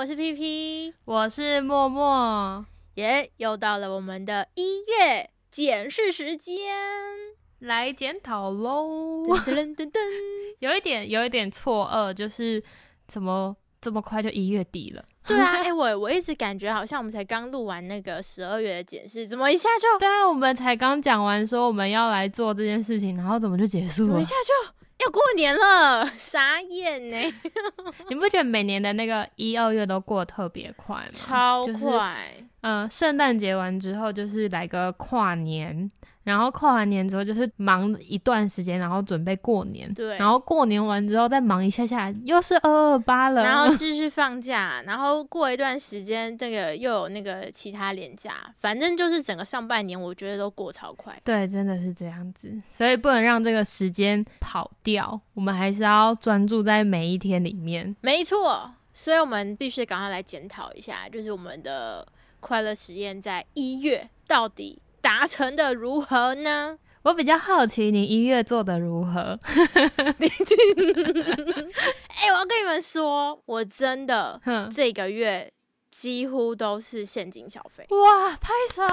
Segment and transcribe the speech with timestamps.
[0.00, 2.64] 我是 P P，我是默默，
[2.94, 6.74] 耶，又到了我们的一月检视时间，
[7.58, 9.26] 来检讨喽。
[9.26, 9.98] 噔噔噔噔，
[10.60, 12.64] 有一点，有一点错愕，就是
[13.08, 15.04] 怎么这么快就一月底了？
[15.26, 24.24] 对啊， 哎、我我一直感觉好像我们才刚录完那个十二月的检视，怎么一下就对啊，我们才刚讲完说我们要来做这件事情，然后怎么就结束了怎么一？
[24.24, 24.72] 下就
[25.04, 26.06] 要过年了？
[26.16, 27.16] 傻眼呢、
[28.08, 31.08] 你不觉得每年的那个一二月都过得特别快吗？
[31.12, 32.16] 超就是快。
[32.62, 35.90] 嗯，圣诞节完之后就是来个跨年，
[36.22, 39.92] 然后跨完年之后就是忙一段时间，然后准备过年。
[39.94, 43.42] 对然后过年完之后再忙一下下，又是二二八了。
[43.42, 51.18] 然后继续放假，然后过一段时间，这个又有那个其他年假，反正就是整个上半年，我觉得都过超快。
[51.24, 57.96] 对，真的是这样子，所以不能让这个时间跑掉，我们还是要专注在每一天里面。
[58.02, 62.06] 没错，所以我们必须赶快来检讨一下，就是我们的
[62.40, 64.78] 快乐实验在一月到底
[65.10, 66.78] 达成的如何呢？
[67.02, 69.36] 我比较好奇你一月做的如何？
[72.14, 75.52] 哎、我要跟你们说，我真的哼，这个月
[75.90, 78.84] 几乎都是现金消费，哇，拍手！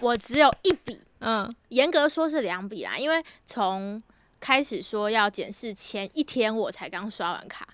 [0.00, 4.00] 我只有一笔，嗯严格说是两笔啦，因为从
[4.40, 7.68] 开始说要检视前一天，我才刚刷完卡，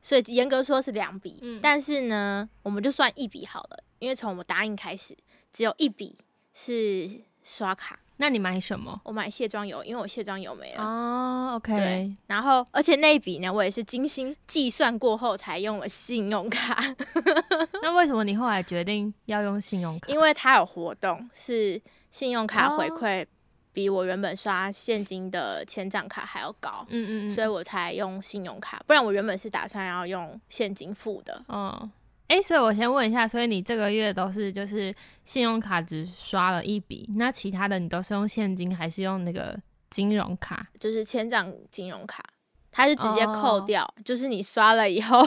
[0.00, 1.38] 所以严格说是两笔。
[1.42, 5.16] 嗯但是呢，我们就算一笔好了，因为从我答应开始，
[5.52, 6.18] 只有一笔
[6.52, 7.98] 是刷卡。
[8.18, 9.00] 那你买什么？
[9.04, 10.84] 我买卸妆油，因为我卸妆油没了。
[10.84, 16.94] 哦，OK，对，然后而且那一笔呢，我也是精心计算过后才用了信用卡，
[17.82, 20.12] 那为什么你后来决定要用信用卡？
[20.12, 21.80] 因为它有活动，是
[22.12, 23.26] 信用卡回哦馈
[23.72, 26.86] 比我原本刷现金的千账卡还要高。
[26.90, 31.42] 嗯嗯嗯，所以我才用信用卡，不然我原本是打算要用现金付的。
[31.48, 31.90] 哦，
[32.32, 39.54] 哎、所以我先问一下，所以你这个月都是就是信用卡只刷了一笔，那其他的你都是用现金还是用那个
[39.90, 40.66] 金融卡？
[40.80, 42.24] 就是千账金融卡，
[42.70, 45.22] 它是直接扣哦掉，就是你刷了以后，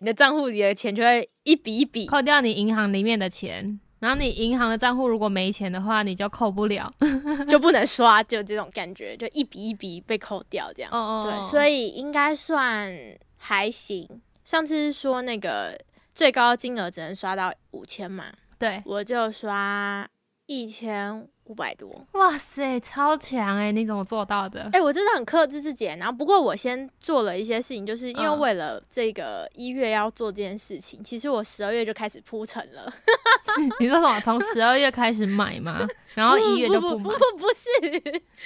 [0.00, 2.06] 你的账户里的钱就会一笔一笔。
[2.06, 6.88] 扣掉你银行里面的钱，然后你银行的账户如果没钱的话，你就扣不了。
[7.48, 10.92] 就不能刷，就这种感觉，就一笔一笔被扣掉这样。
[10.92, 12.96] 哦哦对，所以应该算
[13.38, 14.08] 还行。
[14.44, 15.76] 上次是说那个
[16.14, 18.26] 最高金额只能刷到五千嘛，
[18.58, 20.06] 对，我就刷
[20.46, 22.06] 一千五百多。
[22.12, 23.72] 哇塞，超强哎！
[23.72, 24.68] 你怎么做到的？
[24.72, 25.86] 哎、我真的很克制自己。
[25.86, 32.92] 然后，不过我先做了一些事情，就是因为嗯为了这个一月要做这件事情，其实我十二月就开始铺陈了。
[33.80, 34.20] 你说什么？
[34.20, 35.86] 从十二月开始买吗？
[36.14, 36.80] 然后一月就买？
[36.80, 37.68] 不不不不是，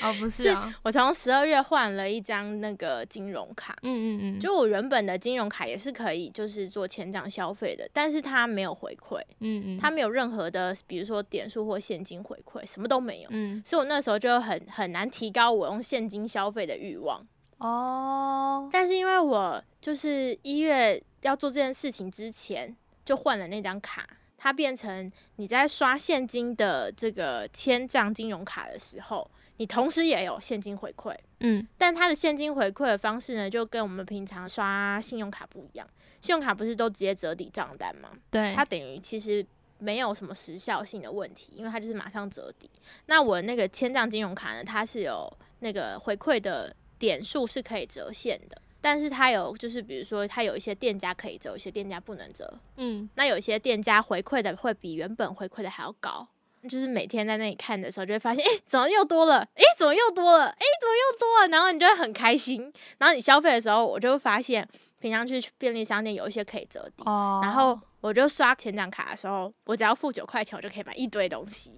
[0.03, 0.75] 哦，不是啊。
[0.83, 3.77] 我从十二月换了一张那个金融卡。
[3.83, 13.29] 嗯嗯嗯，就我原本的金融卡也是可以，就是做前账消费的，但是它没有回馈，嗯嗯，它没有任何的，比如说点数或现金回馈，什么都没有。
[13.31, 17.27] 嗯所以我那时候就很很难提高我用现金消费的欲望。
[17.59, 22.75] 哦，但是因为我就是一月要做这件事情之前
[23.05, 24.07] 就换了那张卡，
[24.39, 29.29] 它变成你在刷现金的这个千账金融卡的时候，
[29.59, 35.87] 你同时也有现金回馈，嗯但它的现金回馈的方式呢，就跟我们平常刷信用卡不一样。
[36.21, 38.11] 信用卡不是都直接折抵账单吗？
[38.31, 39.45] 对，它等于其实
[39.79, 42.71] 没有什么时效性的问题，因为它就是马上折抵。
[43.07, 52.59] 那我那个千账金融卡呢，它是有那个回馈的点数是可以折现的，但是它有就是比如说它有一些店家可以折，有些店家不能折。
[52.77, 56.29] 嗯那有一些店家回馈的会比原本回馈的还要高。
[56.69, 59.39] 就是每天在那里看的时候，就会发现，哎、怎么又多了？
[59.55, 60.47] 哎、怎么又多了？
[60.47, 61.49] 哎、怎么又多了？
[61.49, 62.71] 然后你就会很开心。
[62.99, 64.69] 然后你消费的时候，我就会发现，
[64.99, 71.73] 平常去便利商店有一些可以折抵，哦，然后我就刷前账卡的时候，我只要付九块钱，我就可以买一堆东西。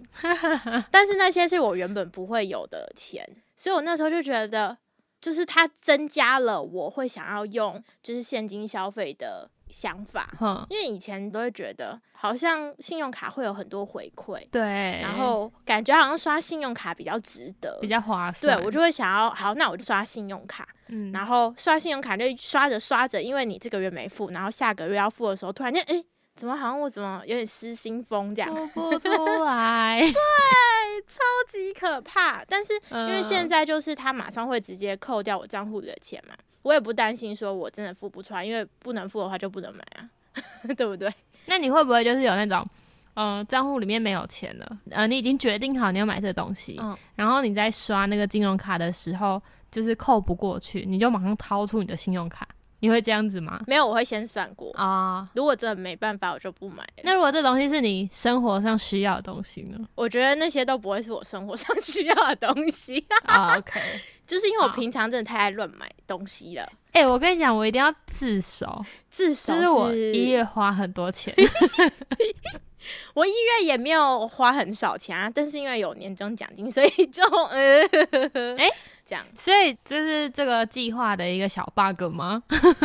[0.90, 3.22] 但是那些是我原本不会有的钱，
[3.54, 4.76] 所以我那时候就觉得，
[5.20, 10.32] 就是它增加了我会想要用就是现金消费的想法。
[10.38, 17.88] 哼，因为以前都会觉得好像信用卡会有很多回馈，对，然后感觉好像刷信用卡比较值得比。
[17.88, 18.64] 较划算对。
[18.64, 26.04] 我就会想要，好，那我就刷信用卡，嗯，然后刷信用卡就刷着刷着，因为你这个月没付，然后下个月要付的时候，突然间，哎、
[26.34, 29.08] 怎么好像我怎么有点失心疯这样，说不出
[29.44, 30.02] 来，
[31.10, 31.18] 超
[31.48, 32.44] 级可怕。
[32.44, 40.08] 但是因因为现在就是他马上会直接扣掉我账户里的钱嘛，我也不担心说我真的付不出来，因为不能付的话就不能买啊，
[40.76, 41.12] 对不对？
[41.46, 42.64] 那你会不会就是有那种，
[43.14, 52.46] 嗯，账户里面没有钱了，呃，你已经决定好你要买这个东西，嗯然后你在刷那个金融卡的时候，就是扣不过去，你就马上掏出你的信用卡，
[52.80, 53.62] 你会这样子吗？
[53.66, 54.72] 没有，我会先算过。
[54.72, 56.86] 啊、如果真的没办法，我就不买。
[57.02, 59.78] 那如果这东西是你生活上需要的东西呢？
[59.94, 63.80] 我觉得那些都不会是我生活上需要的东西，啊， OK。
[64.26, 66.68] 就是因为我平常真的太爱乱买东西了。
[66.92, 71.34] 哎、我跟你讲，我一定要自首，自首就是我一月花很多钱。
[73.14, 77.82] 我一月也没有花很少钱啊，但是因为有年终奖金，所以就呃，
[78.56, 78.68] 哎
[79.04, 82.42] 这样，所以这是这个计划的一个小 bug 吗？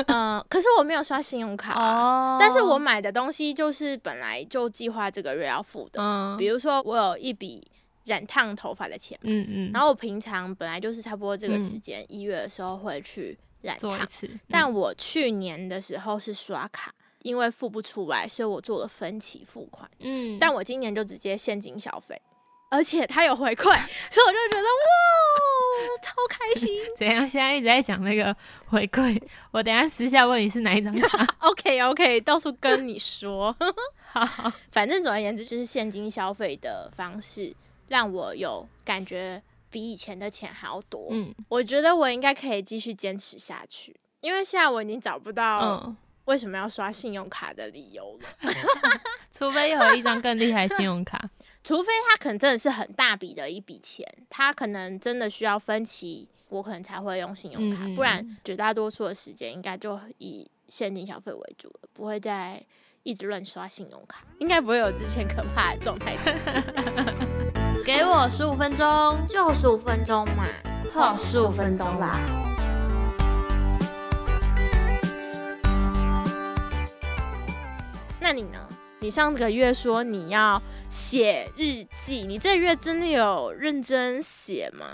[0.07, 7.61] 嗯、可是我没有刷信用卡啊、哦但是我买的东西就是本来就计划这个月要付的，嗯比如说我有一笔
[8.05, 14.07] 染烫头发的钱，嗯嗯，然后我平常本来就是差不多这个嗯时间一、月的时候会去染烫，
[14.49, 14.73] 但嗯。
[14.73, 16.93] 我去年的时候是刷卡，
[17.25, 19.89] 因为付不出来，所以我做了分期付款。
[19.97, 22.21] 嗯，但我今年就直接现金消费，
[22.69, 26.83] 而且它有回馈，所以我就觉得哇，超开心。
[26.95, 27.27] 怎样？
[27.27, 28.35] 现在一直在讲那个
[28.67, 29.19] 回馈，
[29.49, 31.27] 我等一下私下问你是哪一张卡。
[31.41, 33.55] OK OK，到处跟你说，
[34.13, 37.55] 好，反正总而言之就是现金消费的方式，
[37.87, 39.41] 让我有感觉
[39.71, 41.07] 比以前的钱还要多。
[41.09, 48.51] 嗯我觉得我应该可以继续坚持下去，因为现在我已经找不到嗯，为什么要刷信用卡的理由了。
[49.31, 51.29] 除非有一张更厉害的信用卡。
[51.63, 62.63] 除非他可能真的是很大笔的一笔钱，他可能真的需要分期，我可能才会用信用卡，不然绝大多数的时间应该就以现金消费为主了，不会再
[63.01, 66.63] 一直乱刷信用卡，应该不会有之前可怕的状态出现。
[67.83, 70.45] 给我十五分钟，就十五分钟嘛，
[70.93, 72.19] 好十五分钟啦。
[78.27, 78.57] 那你呢？
[79.01, 84.87] 你上个月说你要写日记，你这个月真的有认真写吗？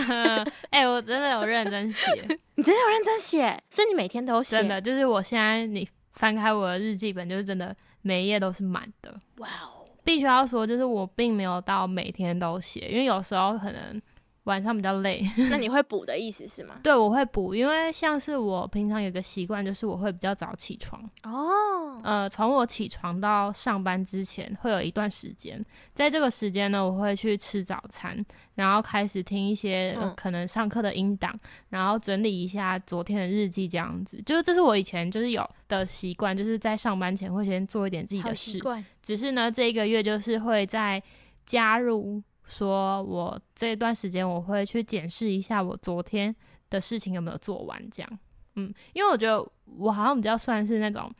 [0.70, 2.06] 哎、我真的有认真写，
[2.56, 4.56] 你真的有认真写，所以你每天都写？
[4.56, 9.14] 真的就是我现在你翻开我的日记本，就是真的每一页都是满的。
[9.36, 9.84] 哇哦！
[10.02, 14.00] 必须要说，就是我并没有到每天都写，因为有时候可能
[14.44, 15.22] 晚上比较累。
[15.50, 16.80] 那你会补的意思是吗？
[16.82, 21.02] 对，我会补，因为像是我平常有个习惯，就是我会比较早起床。
[21.22, 25.62] 哦，呃，从我起床到上班之前，会有一段时间，
[25.94, 28.16] 在这个时间呢，我会去吃早餐，
[28.56, 31.32] 然后开始听一些、可能上课的音档，
[31.68, 34.20] 然后整理一下昨天的日记，这样子。
[34.26, 38.52] 就是这是我以前就是有的习惯，就是在上班前会先做一点自己的事。
[38.52, 38.84] 习惯。
[39.02, 41.02] 只是呢，这一个月就是会在
[41.44, 46.34] 加入，说我这段时间我会去检视一下我昨天
[46.70, 48.18] 的事情有没有做完，这样。
[48.56, 49.42] 嗯，因为我觉得
[49.78, 51.10] 我好像比较算是那种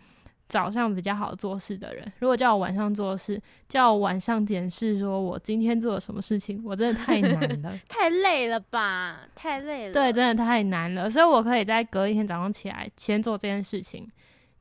[0.49, 2.13] 早上比较好做事的人。
[2.19, 3.41] 如果叫我晚上做事，
[3.71, 7.75] 叫我晚上检视说我今天做了什么事情，我真的太难了。
[7.89, 9.95] 太累了吧，太累了。
[9.95, 14.07] 对，真的太难了，所以我可以在隔一天早上起来先做这件事情，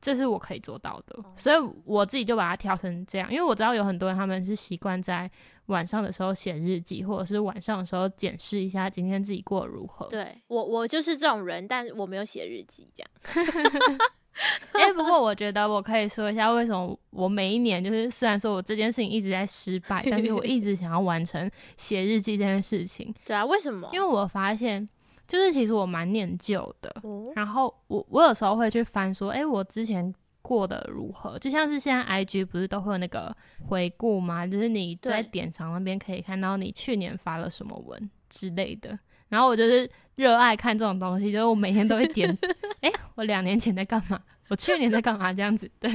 [0.02, 1.16] 这是我可以做到的。
[1.34, 1.56] 所以
[1.86, 5.30] 我自己就把它调成这样，因为我知道有很多人他们是习惯在
[5.66, 10.06] 晚上的时候写日记，或者是晚上的时候检视一下今天自己过得如何。
[10.08, 13.98] 对我我就是这种人，但是我没有写日记，这样。
[14.72, 23.88] 哎、不过我觉得我可以说一下，为什么我每一年就是虽然说我这件事情一直在失败，但是我一直想要完成写日记这件事情， 对啊，为什么？
[23.92, 24.88] 因为我发现
[25.26, 26.94] 就是其实我蛮念旧的。
[27.02, 31.38] 哦，然后我我有时候会去翻说，诶，我之前过得如何？
[31.38, 33.34] 就像是现在 IG 不是都会有那个
[33.68, 34.46] 回顾吗？
[34.46, 38.98] 就是你在对典藏那边可以看到你去年发了什么文之类的。
[39.28, 42.36] 然后我就是热爱看这种东西，就是我每天都会点，
[42.82, 44.20] 诶，我两年前在干嘛？
[44.48, 45.32] 我去年在干嘛？
[45.32, 45.90] 这样子对。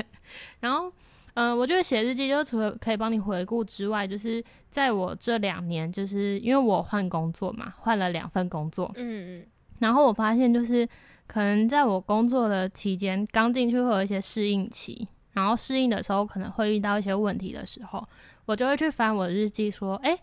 [0.60, 0.92] 然后，
[1.40, 9.46] 嗯、我觉得写日记就除了可以帮你回顾之外，就是在我这两年，就是因为我换工作嘛，换了两份工作，嗯嗯，
[9.78, 10.88] 然后我发现就是
[11.28, 18.04] 可能在我工作的期间，刚进去会有一些适应期，然后适应的时候可能会遇到一些问题的时候，
[18.48, 20.18] 我就会去翻我的日记，说，诶，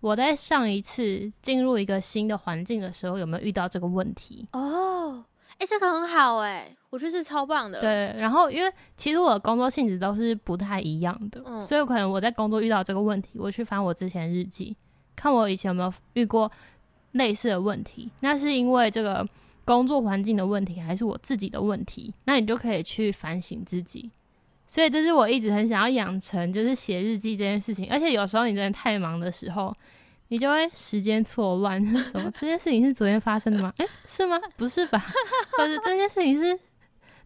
[0.00, 4.44] 我在上一次进入一个新的环境的时候，有没有遇到这个问题？
[4.52, 5.24] 哦，
[5.58, 14.76] 哎、这个很好哎、我觉得是超棒的。，对，然后因为其实我的工作性质都是不太一样的，嗯所以可能我在工作遇到这个问题，我去翻我之前日记，
[15.14, 16.50] 看我以前有没有遇过
[17.12, 18.10] 类似的问题。
[18.20, 19.26] 那是因为这个
[19.64, 22.12] 工作环境的问题，还是我自己的问题？
[22.26, 24.10] 那你就可以去反省自己。
[24.66, 27.88] 所以这是我一直很想要养成，就是写日记这件事情。
[27.90, 29.74] 而且有时候你真的太忙的时候，
[30.28, 31.80] 你就会时间错乱，
[32.12, 33.72] 什么这件事情是昨天发生的吗？
[33.78, 34.38] 诶，是吗？
[34.56, 34.98] 不是吧？
[35.56, 36.58] 或者这件事情是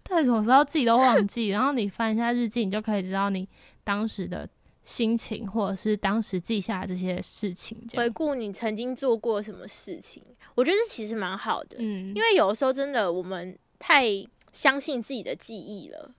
[0.03, 3.49] 到底什么时候自己都忘记，然后你翻一下日记，你就可以知道你
[3.85, 4.49] 当时的
[4.83, 7.79] 心情，或者是当时记下的这些事情。
[7.95, 10.23] 回顾你曾经做过什么事情，
[10.55, 14.05] 我觉得这其实蛮好的，嗯，因为有的时候真的我们太
[14.53, 16.13] 相信自己的记忆了。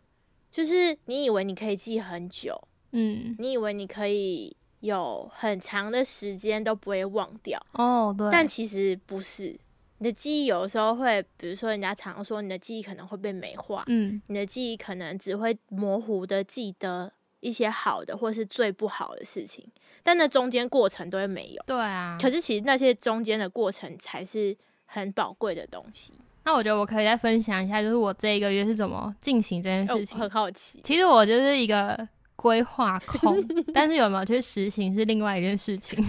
[0.49, 2.61] 就是你以为你可以记很久，
[2.91, 9.55] 嗯，你以为你可以有很长的时间都不会忘掉，哦，对，但其实不是。
[9.99, 19.63] 你的记忆有的时候会，比如说人家常说你的记忆可能会被美化，嗯，你的记忆可能只会模糊的记得一些好的或是最不好的事情，
[20.01, 21.63] 但那中间过程都会没有。
[21.67, 22.17] 对啊。
[22.19, 26.13] 可是其实那些中间的过程才是很宝贵的东西。
[26.43, 30.17] 那我觉得我可以再分享一下，就是我这一个月是怎么进行这件哦事情。
[30.17, 31.95] 很好奇，其实我就是一个
[32.41, 33.37] 规划控，
[33.71, 36.03] 但是有没有去实行是另外一件事情。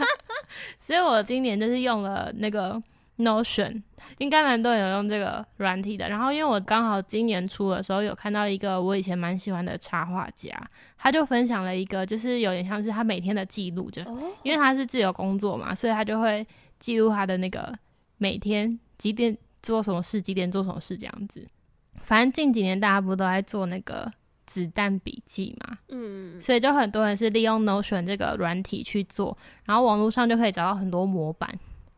[0.80, 2.80] 所以我今年就是用了那个
[3.18, 3.82] Notion，
[4.16, 6.08] 应该蛮多人有用这个软体的。
[6.08, 10.50] 然后因为我刚好今年初的时候有看到一个我以前蛮喜欢的插画家，
[10.96, 16.46] 他就分享了一个就是有点像是他每天的记录，就哦，因为他是自由工作嘛，所以他就会
[16.80, 17.70] 记录他的那个
[18.16, 21.46] 每天几点做什么事，几点做什么事这样子。
[22.00, 24.10] 反正近几年大家不都在做那个
[24.48, 29.36] 子弹笔记嘛，嗯，所以就很多人是利用 Notion 这个软体去做，
[29.66, 31.48] 然后网络上就可以找到很多模板。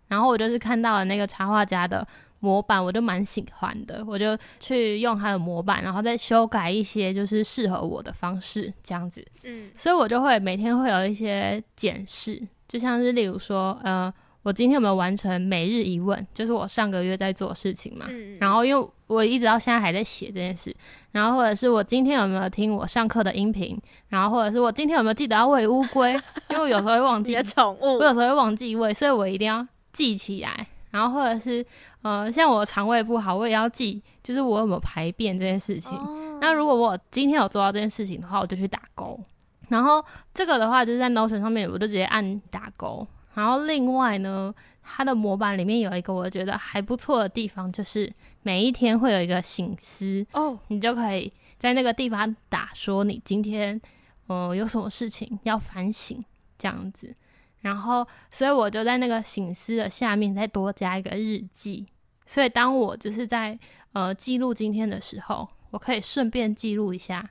[0.09, 2.05] 然后我就是看到了那个插画家的
[2.41, 9.25] 模板，我就蛮喜欢的，我就去用他的模板，然后再修改一些就是适合我的方式这样子。
[9.45, 18.07] 嗯，所以我就会每天会有一些检视，就像是例如说，呃，我今天有没有完成每日一问，就是我上个月在做的事情嘛。
[18.09, 20.75] 嗯，然后因为我一直到现在还在写这件事，
[21.13, 23.79] 然后或者是我今天有没有听我上课的音频，
[24.09, 26.13] 然后或者是我今天有没有记得要喂乌龟，
[26.51, 30.67] 因为我有时候会忘记你的，宠物我有时候会忘记喂，所以我一定要记起来。
[30.91, 31.65] 然后或者是
[32.03, 35.93] 呃，像我肠胃不好，我也要记，就是我有没有排便这件事情。
[35.93, 39.21] 哦那如果我今天有做到这件事情的话，我就去打勾。
[39.69, 43.07] 然后这个的话，就是在 Notion 上面，我就直接按打勾。
[43.41, 53.81] 然后另外呢，它的模板里面有一个我觉得还不错的地方，就是每一天会有一个醒思，哦，你就可以在那个地方打说你今天
[54.27, 56.23] 呃有什么事情要反省
[56.59, 57.15] 这样子。
[57.63, 61.87] 然后，所以我就在那个醒思的下面再多加一个日记。
[62.27, 63.59] 所以当我就是在
[63.93, 67.27] 呃记录今天的时候，我可以顺便记录一下，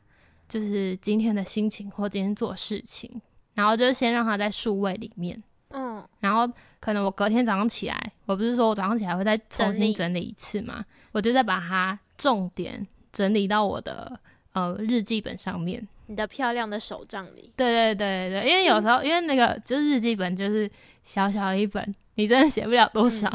[0.48, 3.22] 就是今天的心情或今天做事情。
[3.54, 5.44] 然后就先让它在数位里面，嗯，
[6.30, 14.20] 然后可能我隔天早上起来，我不是说我早上起来会再重新整理一次嘛，我就再把它重点整理到我的
[14.54, 15.88] 呃日记本上面。
[16.06, 20.70] 你的漂亮的手账里，对对对对对，因为有时候因为那个就是日记本就是
[21.04, 23.30] 小小一本，你真的写不了多少，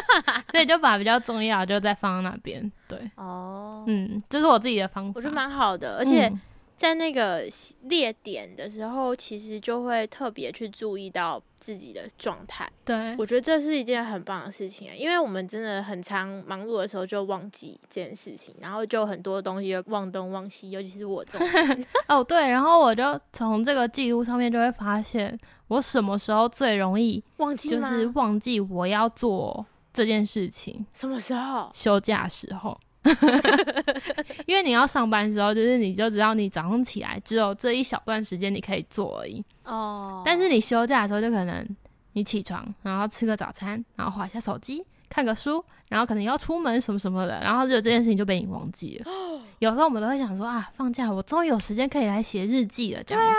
[0.50, 2.70] 所以就把比较重要的就再放到那边。
[2.86, 5.12] 对，哦，嗯，这是我自己的方法。
[5.16, 6.40] 我觉得蛮好的，而且嗯
[6.78, 7.42] 在那个
[7.82, 12.70] 列点的时候，其实就会特别去注意到自己的状态。
[12.84, 27.82] 对，我觉得这是一件很棒的事情啊，因为我们真的很常忙碌的时候就忘记这件事情，然后就很多东西就忘东忘西，尤其是我这种人 哦对，然后我就从这个记录上面就会发现，我什么时候最容易忘记就？
[27.82, 30.86] 是忘记我要做这件事情。
[30.94, 31.68] 什么时候？
[31.74, 32.78] 休假的时候，
[34.46, 39.44] 因为你要上班的时候，就是你就知道你早上起来只有这一小段时间你可以做而已。
[39.64, 41.66] 哦，但是你休假的时候，就可能
[42.12, 49.10] 你起床，然后吃个早餐，然后划一下手机，看个书，然后可能要出门什么什么的，然后就这件事情就被你忘记了。
[49.60, 53.36] 有时候我们都会想说啊，放假我终于有时间可以来写日记了，这样子。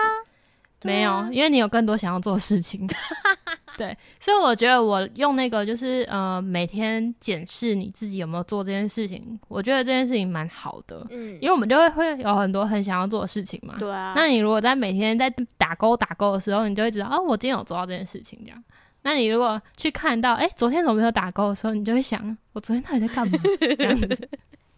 [0.83, 2.87] 没有，因为你有更多想要做的事情。
[3.77, 13.75] 对，所以我觉得我用那个就是呃，每天检视你自己有没有做这件事情，我觉得这件事情蛮好的，嗯，因为我们就会会有很多很想要做的事情嘛。
[13.79, 18.61] 对啊，那你如果在每天在打勾打勾的时候，你就会知道哦，我今天有做到这件事情这样。
[19.03, 23.39] 那你如果去看到，哎、昨天怎么没有打勾的时候，你就会想，我昨天到底在干嘛？
[23.77, 24.29] 这样子，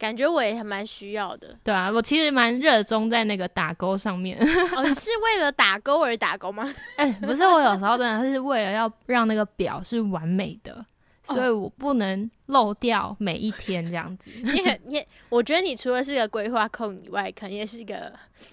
[0.02, 1.56] 感觉我也还蛮需要的。
[1.64, 4.36] 对啊，我其实蛮热衷在那个打勾上面。
[4.76, 6.68] 哦，你是为了打勾而打勾吗？
[6.98, 10.84] 哎、不是，我有时候真的是为了要让那个表是完美的，
[11.24, 14.32] 所以我不能漏掉每一天这样子。
[14.44, 18.12] 你很你，我觉得你除了是个规划控以外，可能也是个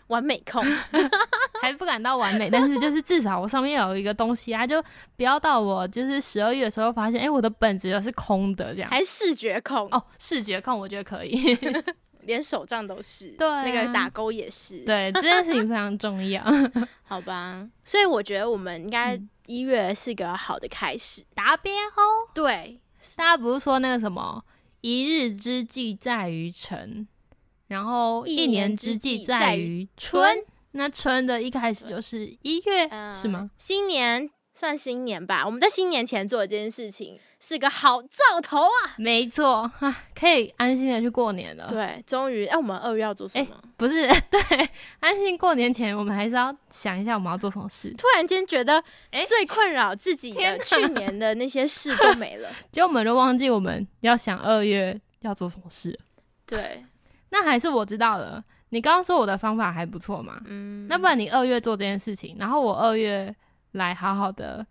[0.08, 0.64] 完美控。
[1.60, 4.82] 还不敢到完美，但是就是至少我上面有一个东西啊，就
[5.16, 8.90] 不要到我就是十二月的时候发现，哎、我的本子又是空的这样。
[8.90, 11.58] 还视觉控，哦，视觉控我觉得可以。
[12.22, 16.44] 连手账都是，对啊那个打勾也是，对，这件事情非常重要。
[17.02, 17.66] 好吧。
[17.82, 21.24] 所以我觉得我们应该嗯一月是个好的开始。
[21.34, 22.28] 达标哦！
[22.34, 22.78] 对，
[23.16, 24.44] 大家不是说那个什么
[24.82, 27.08] “一日之计在于晨”，
[27.68, 30.46] 然后一一年年之之计计在在于于春春。
[30.72, 33.50] 那春的一开始就是一月，嗯是吗？？
[33.56, 35.44] 新年算新年吧。
[35.46, 38.96] 我们在新年前做的这件事情是个好兆头啊！
[38.96, 41.68] 没错，啊，可以安心的去过年了。
[41.68, 43.56] 对，终于，哎、我们二月要做什么？
[43.76, 47.94] 不是， 对，安心过年前，我们还是要想一下我们要做什么事。
[47.96, 52.48] 突然间觉得哎最困扰自己的去年的那些事都没了。
[52.72, 55.96] 结果我们都忘记我们要想二月要做什么事。
[56.44, 56.84] 对，
[57.30, 58.42] 那还是我知道了。
[58.70, 60.42] 你刚刚说我的方法还不错嘛？
[60.46, 63.34] 嗯，那不然你二月做这件事情，然后我二月
[63.72, 64.66] 来好好的，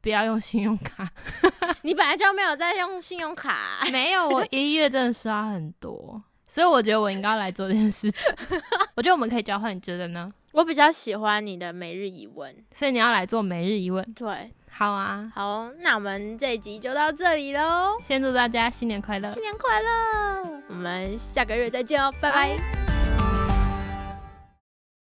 [0.00, 1.10] 不要用信用卡。
[1.82, 8.34] 你本来就没有在用信用卡， 没有，我一月真的刷很多，所以我觉得我应该来做这件事情。
[8.96, 10.32] 我觉得我们可以交换，你觉得呢？
[10.52, 12.54] 我比较喜欢你的每日疑问。
[12.74, 14.04] 所以你要来做每日疑问。
[14.14, 19.28] 对，好啊，好，那我们这一集就到这里喽，先祝大家新年快乐！
[19.28, 20.62] 新年快乐！
[20.68, 22.93] 我们下个月再见哦，拜拜。